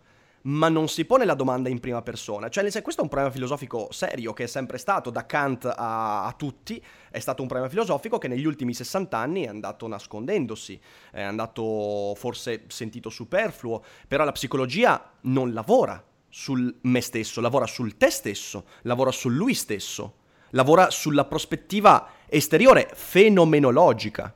[0.47, 2.49] Ma non si pone la domanda in prima persona.
[2.51, 6.33] Cioè, questo è un problema filosofico serio che è sempre stato da Kant a, a,
[6.33, 10.79] tutti, è stato un problema filosofico che negli ultimi 60 anni è andato nascondendosi,
[11.13, 17.97] è andato forse sentito superfluo, però la psicologia non lavora sul me stesso, lavora sul
[17.97, 20.17] te stesso, lavora su lui stesso,
[20.55, 24.35] lavora sulla prospettiva esteriore, fenomenologica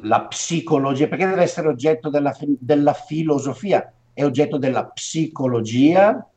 [0.00, 6.28] la psicologia, perché deve essere oggetto della, della filosofia, è oggetto della psicologia,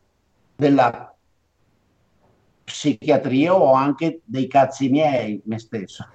[0.55, 1.13] della
[2.63, 6.07] psichiatria o anche dei cazzi miei, me stesso.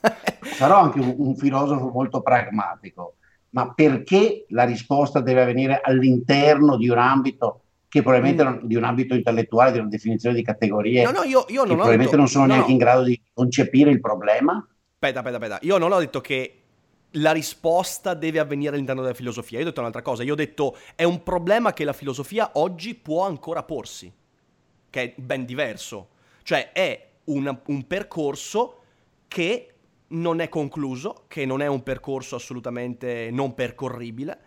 [0.42, 3.16] Sarò anche un, un, filosofo molto pragmatico,
[3.50, 7.60] ma perché la risposta deve avvenire all'interno di un ambito
[7.92, 8.46] che probabilmente mm.
[8.46, 11.76] non, di un ambito intellettuale, di una definizione di categorie, no, no, io, io non
[11.76, 14.66] probabilmente detto, non sono no, neanche in grado di concepire il problema?
[14.92, 15.58] Aspetta, aspetta, aspetta.
[15.60, 16.60] Io non ho detto che
[17.10, 19.58] la risposta deve avvenire all'interno della filosofia.
[19.58, 22.94] Io ho detto un'altra cosa, io ho detto è un problema che la filosofia oggi
[22.94, 24.10] può ancora porsi,
[24.88, 26.08] che è ben diverso.
[26.44, 28.78] Cioè è una, un percorso
[29.28, 29.74] che
[30.08, 34.38] non è concluso, che non è un percorso assolutamente non percorribile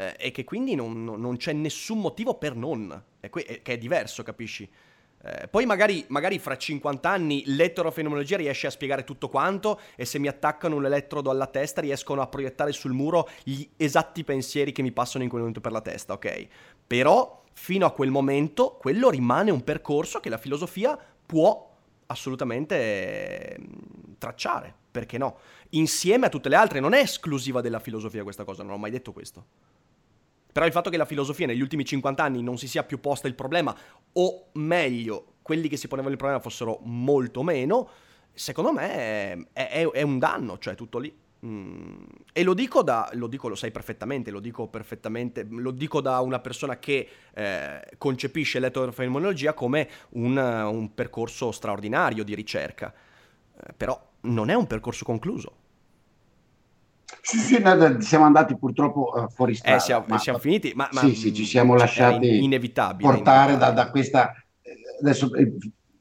[0.00, 3.74] eh, e che quindi non, non, c'è nessun motivo per non, è que- è, che
[3.74, 4.68] è diverso, capisci?
[5.22, 10.18] Eh, poi magari, magari, fra 50 anni l'eterofenomenologia riesce a spiegare tutto quanto e se
[10.18, 14.80] mi attaccano un elettrodo alla testa riescono a proiettare sul muro gli esatti pensieri che
[14.80, 16.46] mi passano in quel momento per la testa, ok?
[16.86, 21.70] Però fino a quel momento quello rimane un percorso che la filosofia può
[22.06, 25.36] assolutamente ehm, tracciare, perché no?
[25.70, 28.90] Insieme a tutte le altre, non è esclusiva della filosofia questa cosa, non ho mai
[28.90, 29.44] detto questo.
[30.52, 33.28] Però il fatto che la filosofia negli ultimi 50 anni non si sia più posta
[33.28, 33.76] il problema,
[34.12, 37.88] o meglio, quelli che si ponevano il problema fossero molto meno,
[38.32, 41.14] secondo me è, è, è un danno, cioè tutto lì.
[41.44, 42.04] Mm.
[42.32, 46.20] E lo dico da, lo dico, lo sai perfettamente, lo dico perfettamente, lo dico da
[46.20, 52.92] una persona che eh, concepisce l'eterofenomenologia come un, un, percorso straordinario di ricerca,
[53.56, 55.54] eh, però non è un percorso concluso.
[57.22, 57.62] Sì, sì,
[58.00, 59.76] siamo andati purtroppo uh, fuori strada.
[59.76, 63.74] Eh, siamo, ma, siamo finiti, ma, ma sì, sì, ci siamo lasciati inevitabile, portare inevitabile.
[63.74, 64.32] Da, da, questa...
[64.62, 65.52] Eh, adesso eh,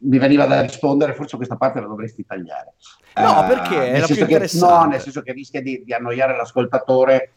[0.02, 2.76] mi veniva da rispondere, forse questa parte la dovresti tagliare.
[3.16, 4.76] No, uh, perché è la più interessante.
[4.76, 7.34] no, nel senso che rischia di, di, annoiare l'ascoltatore,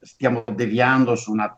[0.00, 1.54] stiamo deviando su una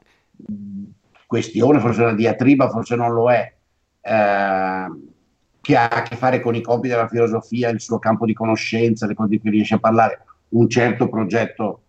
[1.26, 3.54] questione, forse una diatriba, forse non lo è,
[4.00, 5.12] uh,
[5.60, 9.06] che ha a che fare con i compiti della filosofia, il suo campo di conoscenza,
[9.06, 11.82] le cose di cui riesce a parlare un certo progetto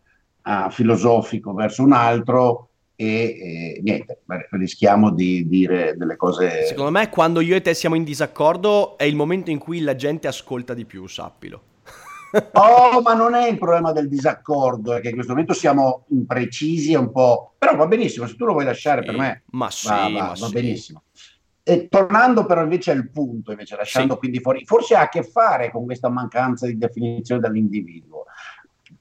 [0.44, 6.66] uh, filosofico verso un altro e, e niente, rischiamo di dire delle cose...
[6.66, 9.96] Secondo me quando io e te siamo in disaccordo è il momento in cui la
[9.96, 11.62] gente ascolta di più, sappilo.
[12.52, 16.92] Oh, ma non è il problema del disaccordo, è che in questo momento siamo imprecisi
[16.92, 17.54] e un po'...
[17.58, 20.28] Però va benissimo, se tu lo vuoi lasciare sì, per me ma sì, va, va,
[20.28, 20.52] va sì.
[20.52, 21.04] benissimo.
[21.64, 24.20] E tornando però invece al punto, invece lasciando sì.
[24.20, 28.25] quindi fuori, forse ha a che fare con questa mancanza di definizione dell'individuo.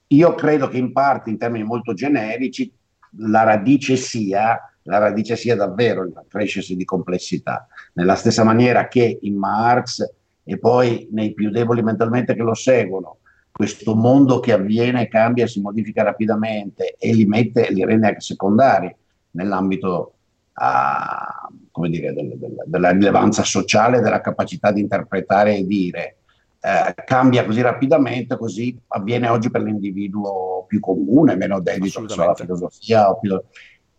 [0.07, 2.71] Io credo che in parte, in termini molto generici,
[3.17, 9.19] la radice sia, la radice sia davvero il crescersi di complessità, nella stessa maniera che
[9.21, 10.03] in Marx
[10.43, 13.17] e poi nei più deboli mentalmente che lo seguono,
[13.51, 18.93] questo mondo che avviene, cambia, si modifica rapidamente e li mette, li rende anche secondari
[19.31, 20.13] nell'ambito
[20.53, 26.17] uh, dire, del, del, della rilevanza sociale, della capacità di interpretare e dire
[26.65, 33.15] eh, cambia così rapidamente, così avviene oggi per l'individuo più comune, meno dedito alla filosofia.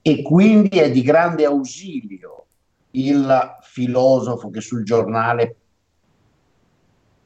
[0.03, 2.47] E quindi è di grande ausilio
[2.91, 5.57] il filosofo che sul giornale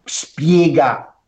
[0.04, 1.18] spiega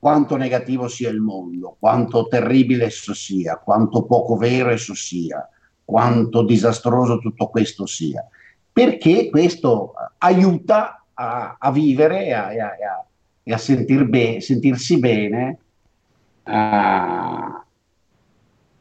[0.00, 5.48] quanto negativo sia il mondo, quanto terribile esso sia, quanto poco vero esso sia,
[5.84, 8.26] quanto disastroso tutto questo sia,
[8.72, 15.58] perché questo aiuta a, a vivere e a, a, a sentir be- sentirsi bene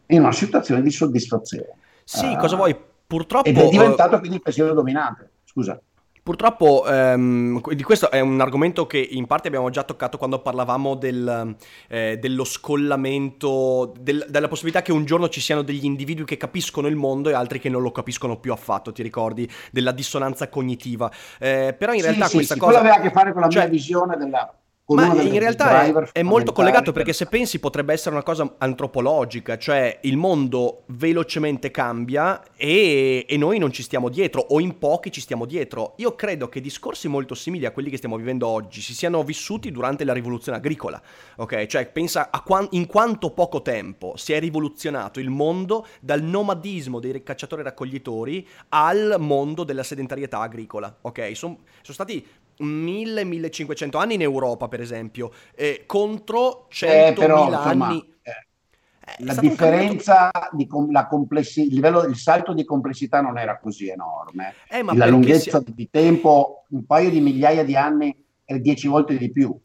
[0.08, 1.76] in una situazione di soddisfazione.
[2.04, 2.76] Sì, uh, cosa vuoi?
[3.06, 3.48] Purtroppo...
[3.48, 5.30] Ed è diventato quindi il pensiero dominante.
[5.44, 5.80] Scusa.
[6.24, 10.96] Purtroppo ehm, di questo è un argomento che in parte abbiamo già toccato quando parlavamo
[10.96, 11.54] del,
[11.90, 16.88] eh, dello scollamento, del, della possibilità che un giorno ci siano degli individui che capiscono
[16.88, 19.50] il mondo e altri che non lo capiscono più affatto, ti ricordi?
[19.70, 21.12] Della dissonanza cognitiva.
[21.40, 22.80] Eh, però in sì, realtà sì, questa sì, cosa...
[22.80, 26.24] aveva a che fare con la cioè, mia visione della Ma in realtà è, è,
[26.24, 32.44] molto collegato perché se pensi potrebbe essere una cosa antropologica, cioè il mondo velocemente cambia
[32.58, 35.94] e, e, noi non ci stiamo dietro o in pochi ci stiamo dietro.
[35.98, 39.72] Io credo che discorsi molto simili a quelli che stiamo vivendo oggi si siano vissuti
[39.72, 41.02] durante la rivoluzione agricola,
[41.38, 41.66] ok?
[41.66, 47.24] Cioè pensa qua, in quanto poco tempo si è rivoluzionato il mondo dal nomadismo dei
[47.24, 51.32] cacciatori raccoglitori al mondo della sedentarietà agricola, ok?
[51.38, 52.26] Sono son stati
[52.60, 58.14] 1000-1500 anni in Europa, per esempio, eh, contro 100.000 eh, però, anni.
[58.22, 63.38] Eh, eh la differenza di com- la complessi- il, livello, il salto di complessità non
[63.38, 64.54] era così enorme.
[64.70, 65.74] Eh, la lunghezza si...
[65.74, 69.58] di tempo, un paio di migliaia di anni è dieci volte di più.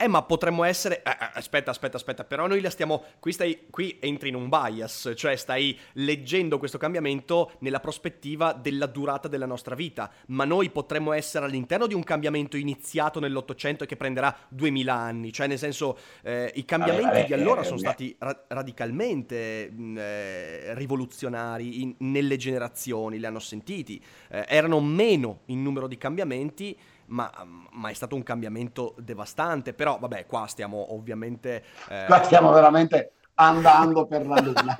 [0.00, 1.02] Eh, ma potremmo essere.
[1.02, 2.22] Eh, eh, aspetta, aspetta, aspetta.
[2.22, 3.02] Però noi la stiamo.
[3.18, 3.66] Qui, stai...
[3.68, 9.44] Qui entri in un bias, cioè stai leggendo questo cambiamento nella prospettiva della durata della
[9.44, 10.08] nostra vita.
[10.26, 15.32] Ma noi potremmo essere all'interno di un cambiamento iniziato nell'Ottocento e che prenderà 2000 anni.
[15.32, 19.68] Cioè, nel senso, eh, i cambiamenti vabbè, vabbè, di allora eh, sono stati ra- radicalmente
[19.72, 21.94] mm, eh, rivoluzionari in...
[21.98, 24.00] nelle generazioni, li hanno sentiti.
[24.28, 26.76] erano meno in numero di cambiamenti
[27.08, 27.30] ma,
[27.72, 29.74] ma, è stato un cambiamento devastante.
[29.74, 31.62] Però, vabbè, qua stiamo ovviamente.
[31.88, 32.04] Eh...
[32.06, 34.76] Qua stiamo veramente andando per la luna.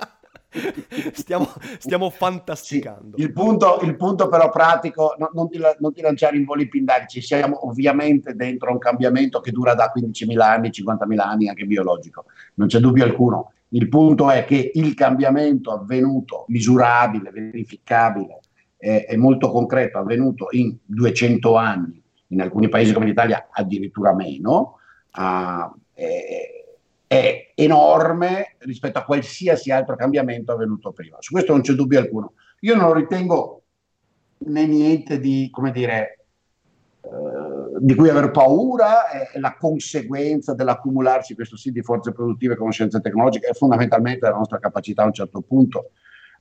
[1.13, 3.17] stiamo, stiamo, fantasticando.
[3.17, 6.67] Sì, il, punto, il, punto, però pratico, no, non, ti, non, ti, lanciare in voli
[6.67, 12.25] pindarici, siamo ovviamente dentro un cambiamento che dura da 15.000 anni, 50.000 anni, anche biologico,
[12.55, 13.51] non c'è dubbio alcuno.
[13.69, 18.39] Il punto è che il cambiamento avvenuto, misurabile, verificabile,
[18.75, 24.79] è, è molto concreto, avvenuto in 200 anni in alcuni paesi come l'Italia addirittura meno,
[25.15, 26.65] uh, è,
[27.07, 31.17] è, enorme rispetto a qualsiasi altro cambiamento avvenuto prima.
[31.19, 32.33] Su questo non c'è dubbio alcuno.
[32.61, 33.63] Io non ritengo
[34.39, 36.25] né niente di, come dire,
[37.01, 42.57] uh, di cui aver paura, è la conseguenza dell'accumularsi, questo sì, di forze produttive e
[42.57, 45.91] conoscenze tecnologiche, è fondamentalmente la nostra capacità a un certo punto,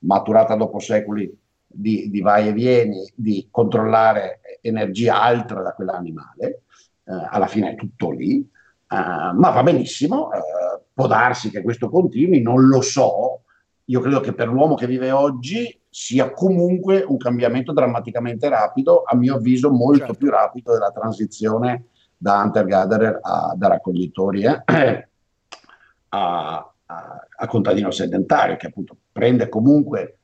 [0.00, 6.62] maturata dopo secoli di, di vai e vieni, di controllare energia altra da quella animale,
[7.04, 11.88] eh, alla fine è tutto lì, eh, ma va benissimo, eh, può darsi che questo
[11.90, 13.42] continui, non lo so,
[13.84, 19.14] io credo che per l'uomo che vive oggi sia comunque un cambiamento drammaticamente rapido, a
[19.14, 20.14] mio avviso molto certo.
[20.14, 24.62] più rapido della transizione da hunter-gatherer a, da raccoglitori eh,
[26.08, 30.17] a, a, a contadino sedentario, che appunto prende comunque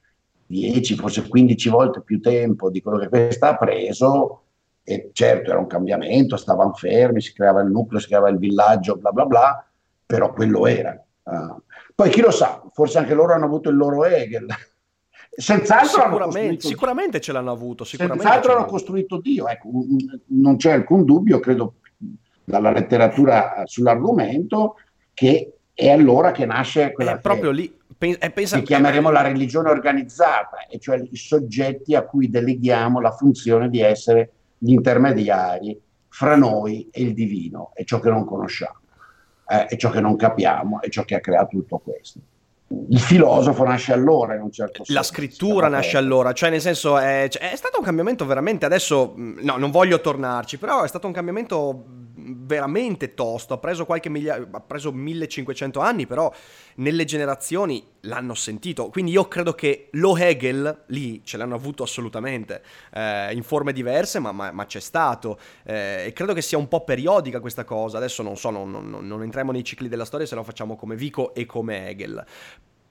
[0.46, 4.40] 10, forse 15 volte più tempo di quello che questa ha preso
[4.82, 8.96] e certo era un cambiamento, stavano fermi, si creava il nucleo, si creava il villaggio,
[8.96, 9.66] bla bla bla,
[10.04, 11.02] però quello era.
[11.22, 11.62] Uh,
[11.94, 14.46] poi chi lo sa, forse anche loro hanno avuto il loro Hegel.
[15.36, 17.84] Senz'altro sicuramente, sicuramente ce l'hanno avuto.
[17.84, 19.68] Senz'altro hanno costruito Dio, ecco,
[20.26, 21.76] non c'è alcun dubbio, credo,
[22.44, 24.76] dalla letteratura sull'argomento,
[25.14, 27.16] che è allora che nasce quella...
[27.16, 32.02] È proprio lì, Pensa, pensa, che chiameremo la religione organizzata, e cioè i soggetti a
[32.02, 38.00] cui deleghiamo la funzione di essere gli intermediari fra noi e il divino, è ciò
[38.00, 38.80] che non conosciamo,
[39.48, 42.20] eh, è ciò che non capiamo, è ciò che ha creato tutto questo.
[42.88, 44.92] Il filosofo nasce allora in un certo senso.
[44.92, 49.14] La scrittura nasce allora, cioè nel senso è, cioè, è, stato un cambiamento veramente, adesso
[49.16, 51.84] no, non voglio tornarci, però è stato un cambiamento
[52.16, 56.32] veramente tosto, ha preso qualche migliaio, ha preso 1500 anni, però
[56.76, 62.62] nelle generazioni l'hanno sentito, quindi io credo che lo Hegel lì ce l'hanno avuto assolutamente,
[62.92, 66.68] eh, in forme diverse, ma, ma, ma c'è stato, eh, e credo che sia un
[66.68, 70.26] po' periodica questa cosa, adesso non so, non, non, non entriamo nei cicli della storia
[70.26, 72.24] se lo facciamo come Vico e come Hegel,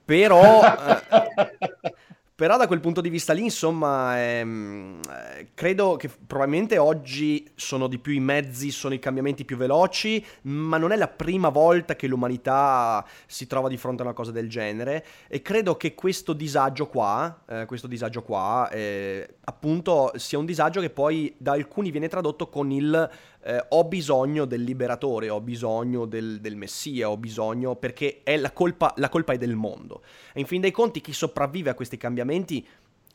[0.04, 0.62] però...
[0.62, 1.92] Eh,
[2.36, 7.86] però da quel punto di vista lì, insomma, ehm, eh, credo che probabilmente oggi sono
[7.86, 11.94] di più i mezzi, sono i cambiamenti più veloci, ma non è la prima volta
[11.94, 15.06] che l'umanità si trova di fronte a una cosa del genere.
[15.28, 20.80] E credo che questo disagio qua, eh, questo disagio qua, eh, appunto sia un disagio
[20.80, 23.10] che poi da alcuni viene tradotto con il
[23.44, 28.94] eh, ho bisogno del liberatore, ho bisogno del, del messia, ho bisogno perché la colpa,
[28.96, 30.02] la colpa è del mondo.
[30.32, 32.66] E in fin dei conti chi sopravvive a questi cambiamenti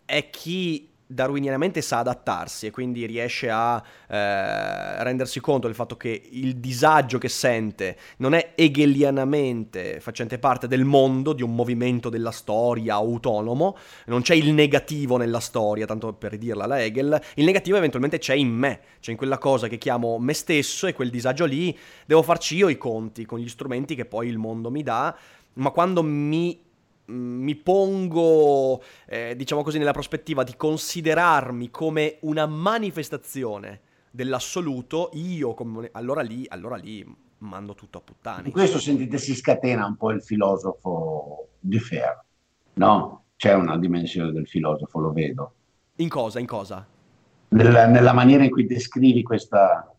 [0.06, 6.22] è chi darwinianamente sa adattarsi e quindi riesce a eh, rendersi conto del fatto che
[6.34, 12.30] il disagio che sente non è hegelianamente facente parte del mondo, di un movimento della
[12.30, 17.78] storia autonomo, non c'è il negativo nella storia, tanto per dirla la Hegel, il negativo
[17.78, 21.45] eventualmente c'è in me, c'è in quella cosa che chiamo me stesso e quel disagio
[21.45, 25.17] lì devo farci io i conti con gli strumenti che poi il mondo mi dà,
[25.54, 26.67] ma quando mi
[27.10, 33.82] mi pongo, eh, diciamo così, nella prospettiva di considerarmi come una manifestazione
[34.12, 37.05] dell'assoluto, io come, allora lì, allora lì
[37.39, 38.47] mando tutto a puttane.
[38.47, 42.24] In questo sentite si scatena un po' il filosofo di Fer,
[42.74, 43.24] no?
[43.36, 45.53] C'è una dimensione del filosofo, lo vedo.
[45.95, 46.39] In cosa?
[46.39, 46.86] In cosa?
[47.49, 49.93] Nella, nella maniera in cui descrivi questa,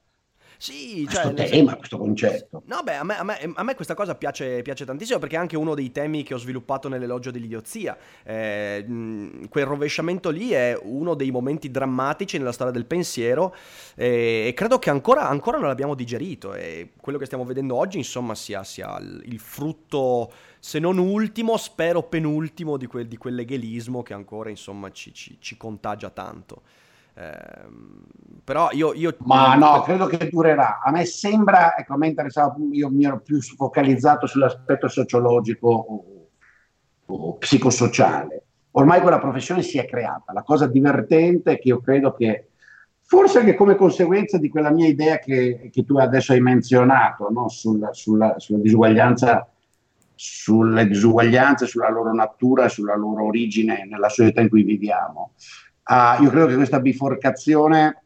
[0.60, 2.62] sì, questo cioè, tema, questo concetto.
[2.66, 5.38] No, beh, a me, a, me, a me, questa cosa piace, piace, tantissimo perché è
[5.38, 7.96] anche uno dei temi che ho sviluppato nell'elogio dell'idiozia.
[8.22, 8.84] Eh,
[9.48, 13.54] quel rovesciamento lì è uno dei momenti drammatici nella storia del pensiero
[13.94, 17.96] eh, e credo che ancora, ancora, non l'abbiamo digerito e quello che stiamo vedendo oggi,
[17.96, 24.02] insomma, sia, sia il, il, frutto, se non ultimo, spero penultimo di, quel, di quell'eghelismo
[24.02, 26.60] che ancora, insomma, ci, ci, ci contagia tanto.
[27.14, 28.04] Ehm,
[28.44, 30.80] però io, io, Ma no, credo che durerà.
[30.80, 36.28] A me sembra, ecco, a me interessava, io mi ero più focalizzato sull'aspetto sociologico o,
[37.06, 38.44] o psicosociale.
[38.72, 40.32] Ormai quella professione si è creata.
[40.32, 42.50] La cosa divertente è che io credo che,
[43.02, 47.48] forse anche come conseguenza di quella mia idea che, che tu adesso hai menzionato, no?
[47.48, 49.48] sulla, sulla, sulla disuguaglianza
[50.22, 55.32] sulle disuguaglianze, sulla loro natura, sulla loro origine nella società in cui viviamo.
[55.90, 58.04] Uh, io credo che questa biforcazione,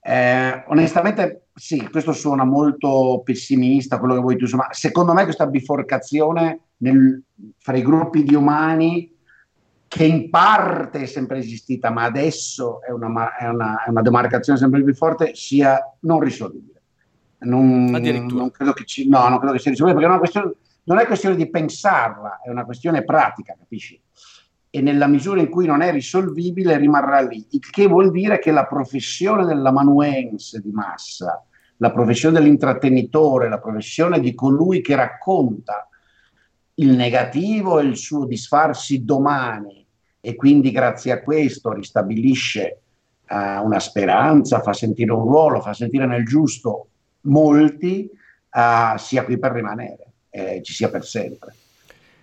[0.00, 5.46] eh, onestamente, sì, questo suona molto pessimista, quello che vuoi tu, ma secondo me questa
[5.46, 7.22] biforcazione nel,
[7.58, 9.16] fra i gruppi di umani,
[9.86, 14.58] che in parte è sempre esistita, ma adesso è una, è una, è una demarcazione
[14.58, 16.82] sempre più forte, sia non risolvibile.
[17.38, 20.54] Non, non credo che ci, no, non credo che sia risolvibile, perché è una questione,
[20.86, 24.02] non è questione di pensarla, è una questione pratica, capisci?
[24.74, 28.50] E nella misura in cui non è risolvibile rimarrà lì, il che vuol dire che
[28.50, 31.44] la professione dell'amanuense di massa,
[31.76, 35.88] la professione dell'intrattenitore, la professione di colui che racconta
[36.74, 39.86] il negativo e il suo disfarsi domani
[40.20, 42.80] e quindi grazie a questo ristabilisce
[43.28, 46.88] uh, una speranza, fa sentire un ruolo, fa sentire nel giusto
[47.26, 51.54] molti, uh, sia qui per rimanere, eh, ci sia per sempre.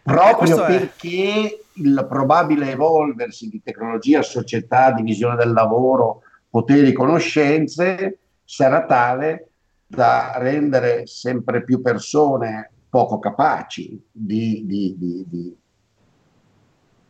[0.03, 9.49] Proprio perché il probabile evolversi di tecnologia, società, divisione del lavoro, poteri, conoscenze sarà tale
[9.87, 15.57] da rendere sempre più persone poco capaci di, di, di,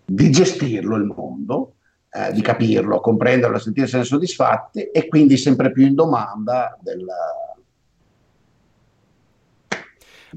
[0.05, 1.75] di gestirlo il mondo,
[2.11, 7.50] eh, di capirlo, comprenderlo, sentirsi soddisfatti e quindi sempre più in domanda della,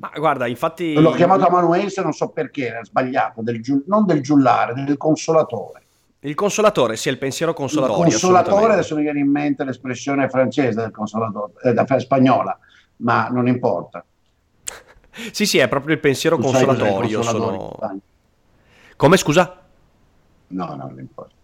[0.01, 0.95] ma guarda, infatti...
[0.95, 3.83] L'ho chiamato amanuense, non so perché, era sbagliato, del giu...
[3.87, 5.83] non del giullare, del consolatore.
[6.21, 8.07] Il consolatore, sì, il pensiero consolatorio.
[8.07, 12.59] Il consolatore, adesso mi viene in mente l'espressione francese del consolatore, eh, spagnola,
[12.97, 14.05] ma non importa.
[15.33, 17.23] sì, sì, è proprio il pensiero tu consolatorio.
[17.23, 17.79] Sono...
[18.97, 19.61] Come scusa?
[20.49, 21.35] No, no, non importa.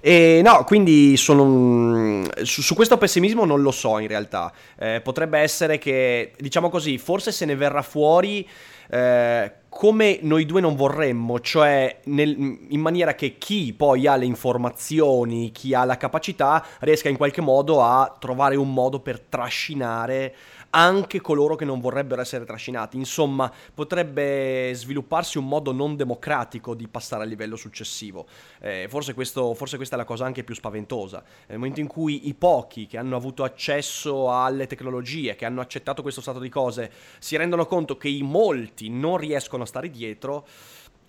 [0.00, 4.52] E no, quindi sono, su, su, questo pessimismo non lo so in realtà.
[4.78, 8.46] Eh, potrebbe essere che, diciamo così, forse se ne verrà fuori
[8.90, 14.24] eh, come noi due non vorremmo, cioè nel, in maniera che chi poi ha le
[14.24, 20.34] informazioni, chi ha la capacità, riesca in qualche modo a trovare un modo per trascinare
[20.70, 22.96] anche coloro che non vorrebbero essere trascinati.
[22.96, 28.26] Insomma, potrebbe svilupparsi un modo non democratico di passare al livello successivo.
[28.60, 31.22] Eh, forse, questo, forse, questa è la cosa anche più spaventosa.
[31.46, 36.02] Nel momento in cui i pochi che hanno avuto accesso alle tecnologie, che hanno accettato
[36.02, 40.46] questo stato di cose, si rendono conto che i molti non riescono a stare dietro,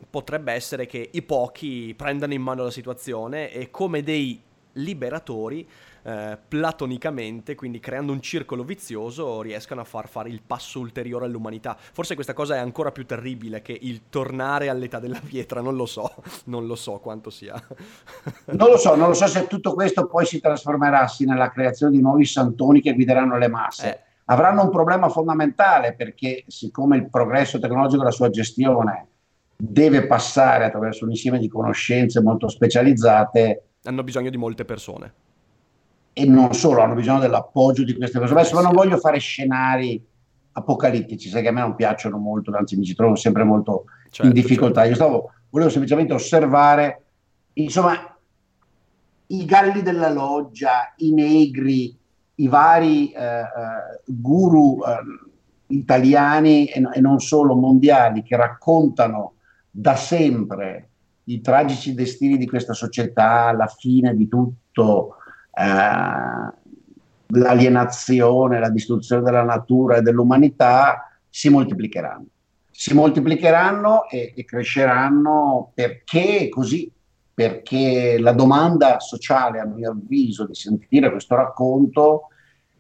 [0.10, 4.42] potrebbe essere che i pochi prendano in mano la situazione e come dei
[4.74, 5.68] liberatori
[6.04, 11.76] eh, platonicamente, quindi creando un circolo vizioso, riescano a far fare il passo ulteriore all'umanità.
[11.78, 15.86] Forse questa cosa è ancora più terribile che il tornare all'età della pietra, non lo
[15.86, 16.14] so,
[16.46, 17.54] non lo so quanto sia.
[18.52, 21.92] non lo so, non lo so se tutto questo poi si trasformerà sì, nella creazione
[21.92, 23.90] di nuovi santoni che guideranno le masse.
[23.90, 24.00] Eh.
[24.26, 29.08] Avranno un problema fondamentale perché siccome il progresso tecnologico e la sua gestione
[29.56, 35.14] deve passare attraverso un insieme di conoscenze molto specializzate, hanno bisogno di molte persone
[36.14, 38.42] e non solo, hanno bisogno dell'appoggio di queste persone.
[38.42, 40.04] Adesso non voglio fare scenari
[40.52, 44.26] apocalittici, sai che a me non piacciono molto, anzi mi ci trovo sempre molto certo,
[44.26, 44.86] in difficoltà.
[44.86, 44.90] Certo.
[44.90, 47.04] Io stavo, volevo semplicemente osservare,
[47.54, 48.18] insomma,
[49.28, 51.96] i galli della loggia, i negri,
[52.36, 59.34] i vari eh, eh, guru eh, italiani e, e non solo mondiali che raccontano
[59.70, 60.90] da sempre
[61.26, 65.18] i tragici destini di questa società, la fine di tutto,
[65.60, 66.54] eh,
[67.32, 72.26] l'alienazione, la distruzione della natura e dell'umanità si moltiplicheranno.
[72.72, 76.90] Si moltiplicheranno e, e cresceranno perché così,
[77.34, 82.30] perché la domanda sociale, a mio avviso, di sentire questo racconto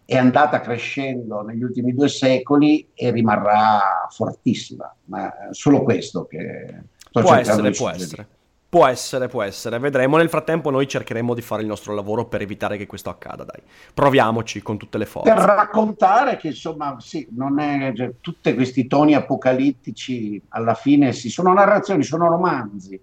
[0.05, 4.91] è andata crescendo negli ultimi due secoli e rimarrà fortissima.
[5.05, 8.27] Ma solo questo che sto può essere, può essere.
[8.69, 10.17] Può essere, può essere, vedremo.
[10.17, 13.63] Nel frattempo noi cercheremo di fare il nostro lavoro per evitare che questo accada, dai.
[13.95, 15.33] Proviamoci con tutte le forze.
[15.33, 21.31] Per raccontare che insomma, sì, non è cioè, tutti questi toni apocalittici alla fine sì,
[21.31, 23.01] sono narrazioni, sono romanzi.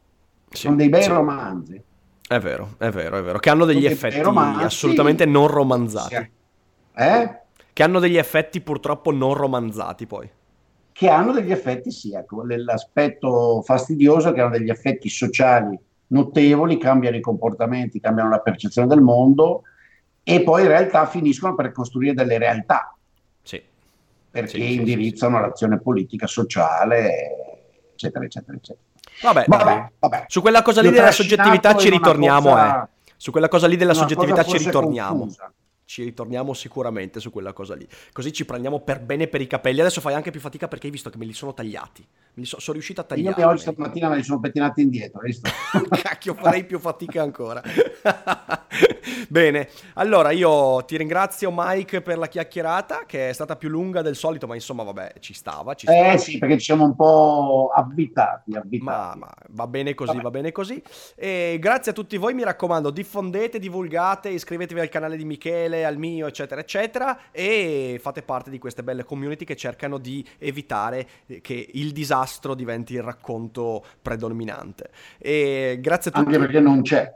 [0.48, 1.08] Sì, sono dei bei sì.
[1.08, 1.82] romanzi.
[2.28, 6.30] È vero, è vero, è vero, che hanno degli sono effetti romanzi, assolutamente non romanzati.
[6.94, 7.40] Eh?
[7.72, 10.30] Che hanno degli effetti purtroppo non romanzati poi
[10.96, 17.16] che hanno degli effetti, sì, ecco, l'aspetto fastidioso che hanno degli effetti sociali notevoli, cambiano
[17.16, 19.64] i comportamenti, cambiano la percezione del mondo
[20.22, 22.96] e poi in realtà finiscono per costruire delle realtà.
[23.42, 23.62] Sì.
[24.30, 27.10] Perché sì, indirizzano sì, l'azione politica, sociale,
[27.92, 28.84] eccetera, eccetera, eccetera.
[29.20, 30.24] Vabbè, vabbè, vabbè.
[30.28, 32.88] su quella cosa lì della soggettività ci ritorniamo, cosa, eh.
[33.18, 35.18] Su quella cosa lì della soggettività ci ritorniamo.
[35.18, 35.52] Confusa
[35.86, 37.86] ci ritorniamo sicuramente su quella cosa lì.
[38.12, 39.80] Così ci prendiamo per bene per i capelli.
[39.80, 42.04] Adesso fai anche più fatica perché hai visto che me li sono tagliati.
[42.42, 43.40] So, sono riuscito a tagliare.
[43.40, 45.50] Io oggi stamattina me li sono pettinati indietro, visto?
[45.88, 47.62] Cacchio, farei più fatica ancora.
[49.28, 54.16] Bene, allora io ti ringrazio Mike per la chiacchierata che è stata più lunga del
[54.16, 55.72] solito, ma insomma vabbè, ci stava.
[55.72, 56.12] Ci stava.
[56.12, 58.54] Eh sì, perché ci siamo un po' abitati.
[58.54, 58.82] abitati.
[58.82, 60.22] Ma, ma, va bene così, vabbè.
[60.22, 60.82] va bene così.
[61.14, 65.96] E grazie a tutti voi, mi raccomando, diffondete, divulgate, iscrivetevi al canale di Michele, al
[65.96, 71.06] mio, eccetera, eccetera, e fate parte di queste belle community che cercano di evitare
[71.40, 74.90] che il disastro diventi il racconto predominante.
[75.18, 76.34] E grazie a tutti.
[76.34, 77.14] Anche perché non c'è.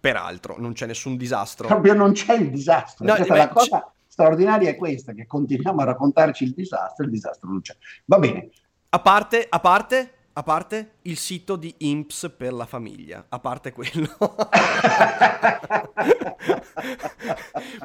[0.00, 1.68] Peraltro, non c'è nessun disastro.
[1.68, 3.06] Proprio non c'è il disastro.
[3.06, 7.48] No, beh, la cosa straordinaria è questa, che continuiamo a raccontarci il disastro, il disastro
[7.48, 7.76] non c'è.
[8.04, 8.50] Va bene.
[8.90, 13.72] A parte, a parte, a parte il sito di IMPS per la famiglia, a parte
[13.72, 14.08] quello.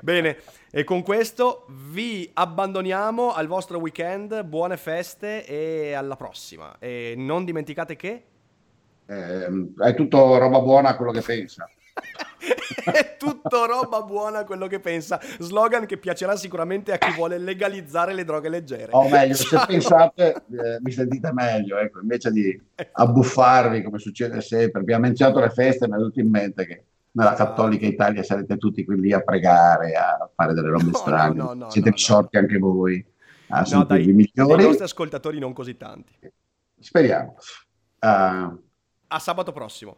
[0.02, 0.38] Bene,
[0.72, 6.78] e con questo vi abbandoniamo al vostro weekend, buone feste e alla prossima.
[6.80, 8.24] E non dimenticate che...
[9.06, 11.70] Eh, è tutto roba buona quello che pensa.
[12.92, 15.20] È tutto roba buona quello che pensa.
[15.40, 18.90] Slogan che piacerà sicuramente a chi vuole legalizzare le droghe leggere.
[18.92, 22.60] O meglio, se pensate, eh, mi sentite meglio, ecco, invece di
[22.92, 24.82] abbuffarvi come succede sempre.
[24.82, 27.50] Abbiamo menzionato le feste, mi è venuto in mente che nella esatto.
[27.50, 31.36] Cattolica Italia sarete tutti qui lì a pregare, a fare delle robe no, strane.
[31.36, 33.04] No, no, Siete risorti anche voi
[33.50, 34.64] a no, dai, migliori.
[34.64, 36.14] I nostri ascoltatori non così tanti.
[36.80, 37.36] Speriamo.
[38.00, 38.62] Uh,
[39.08, 39.98] a sabato prossimo.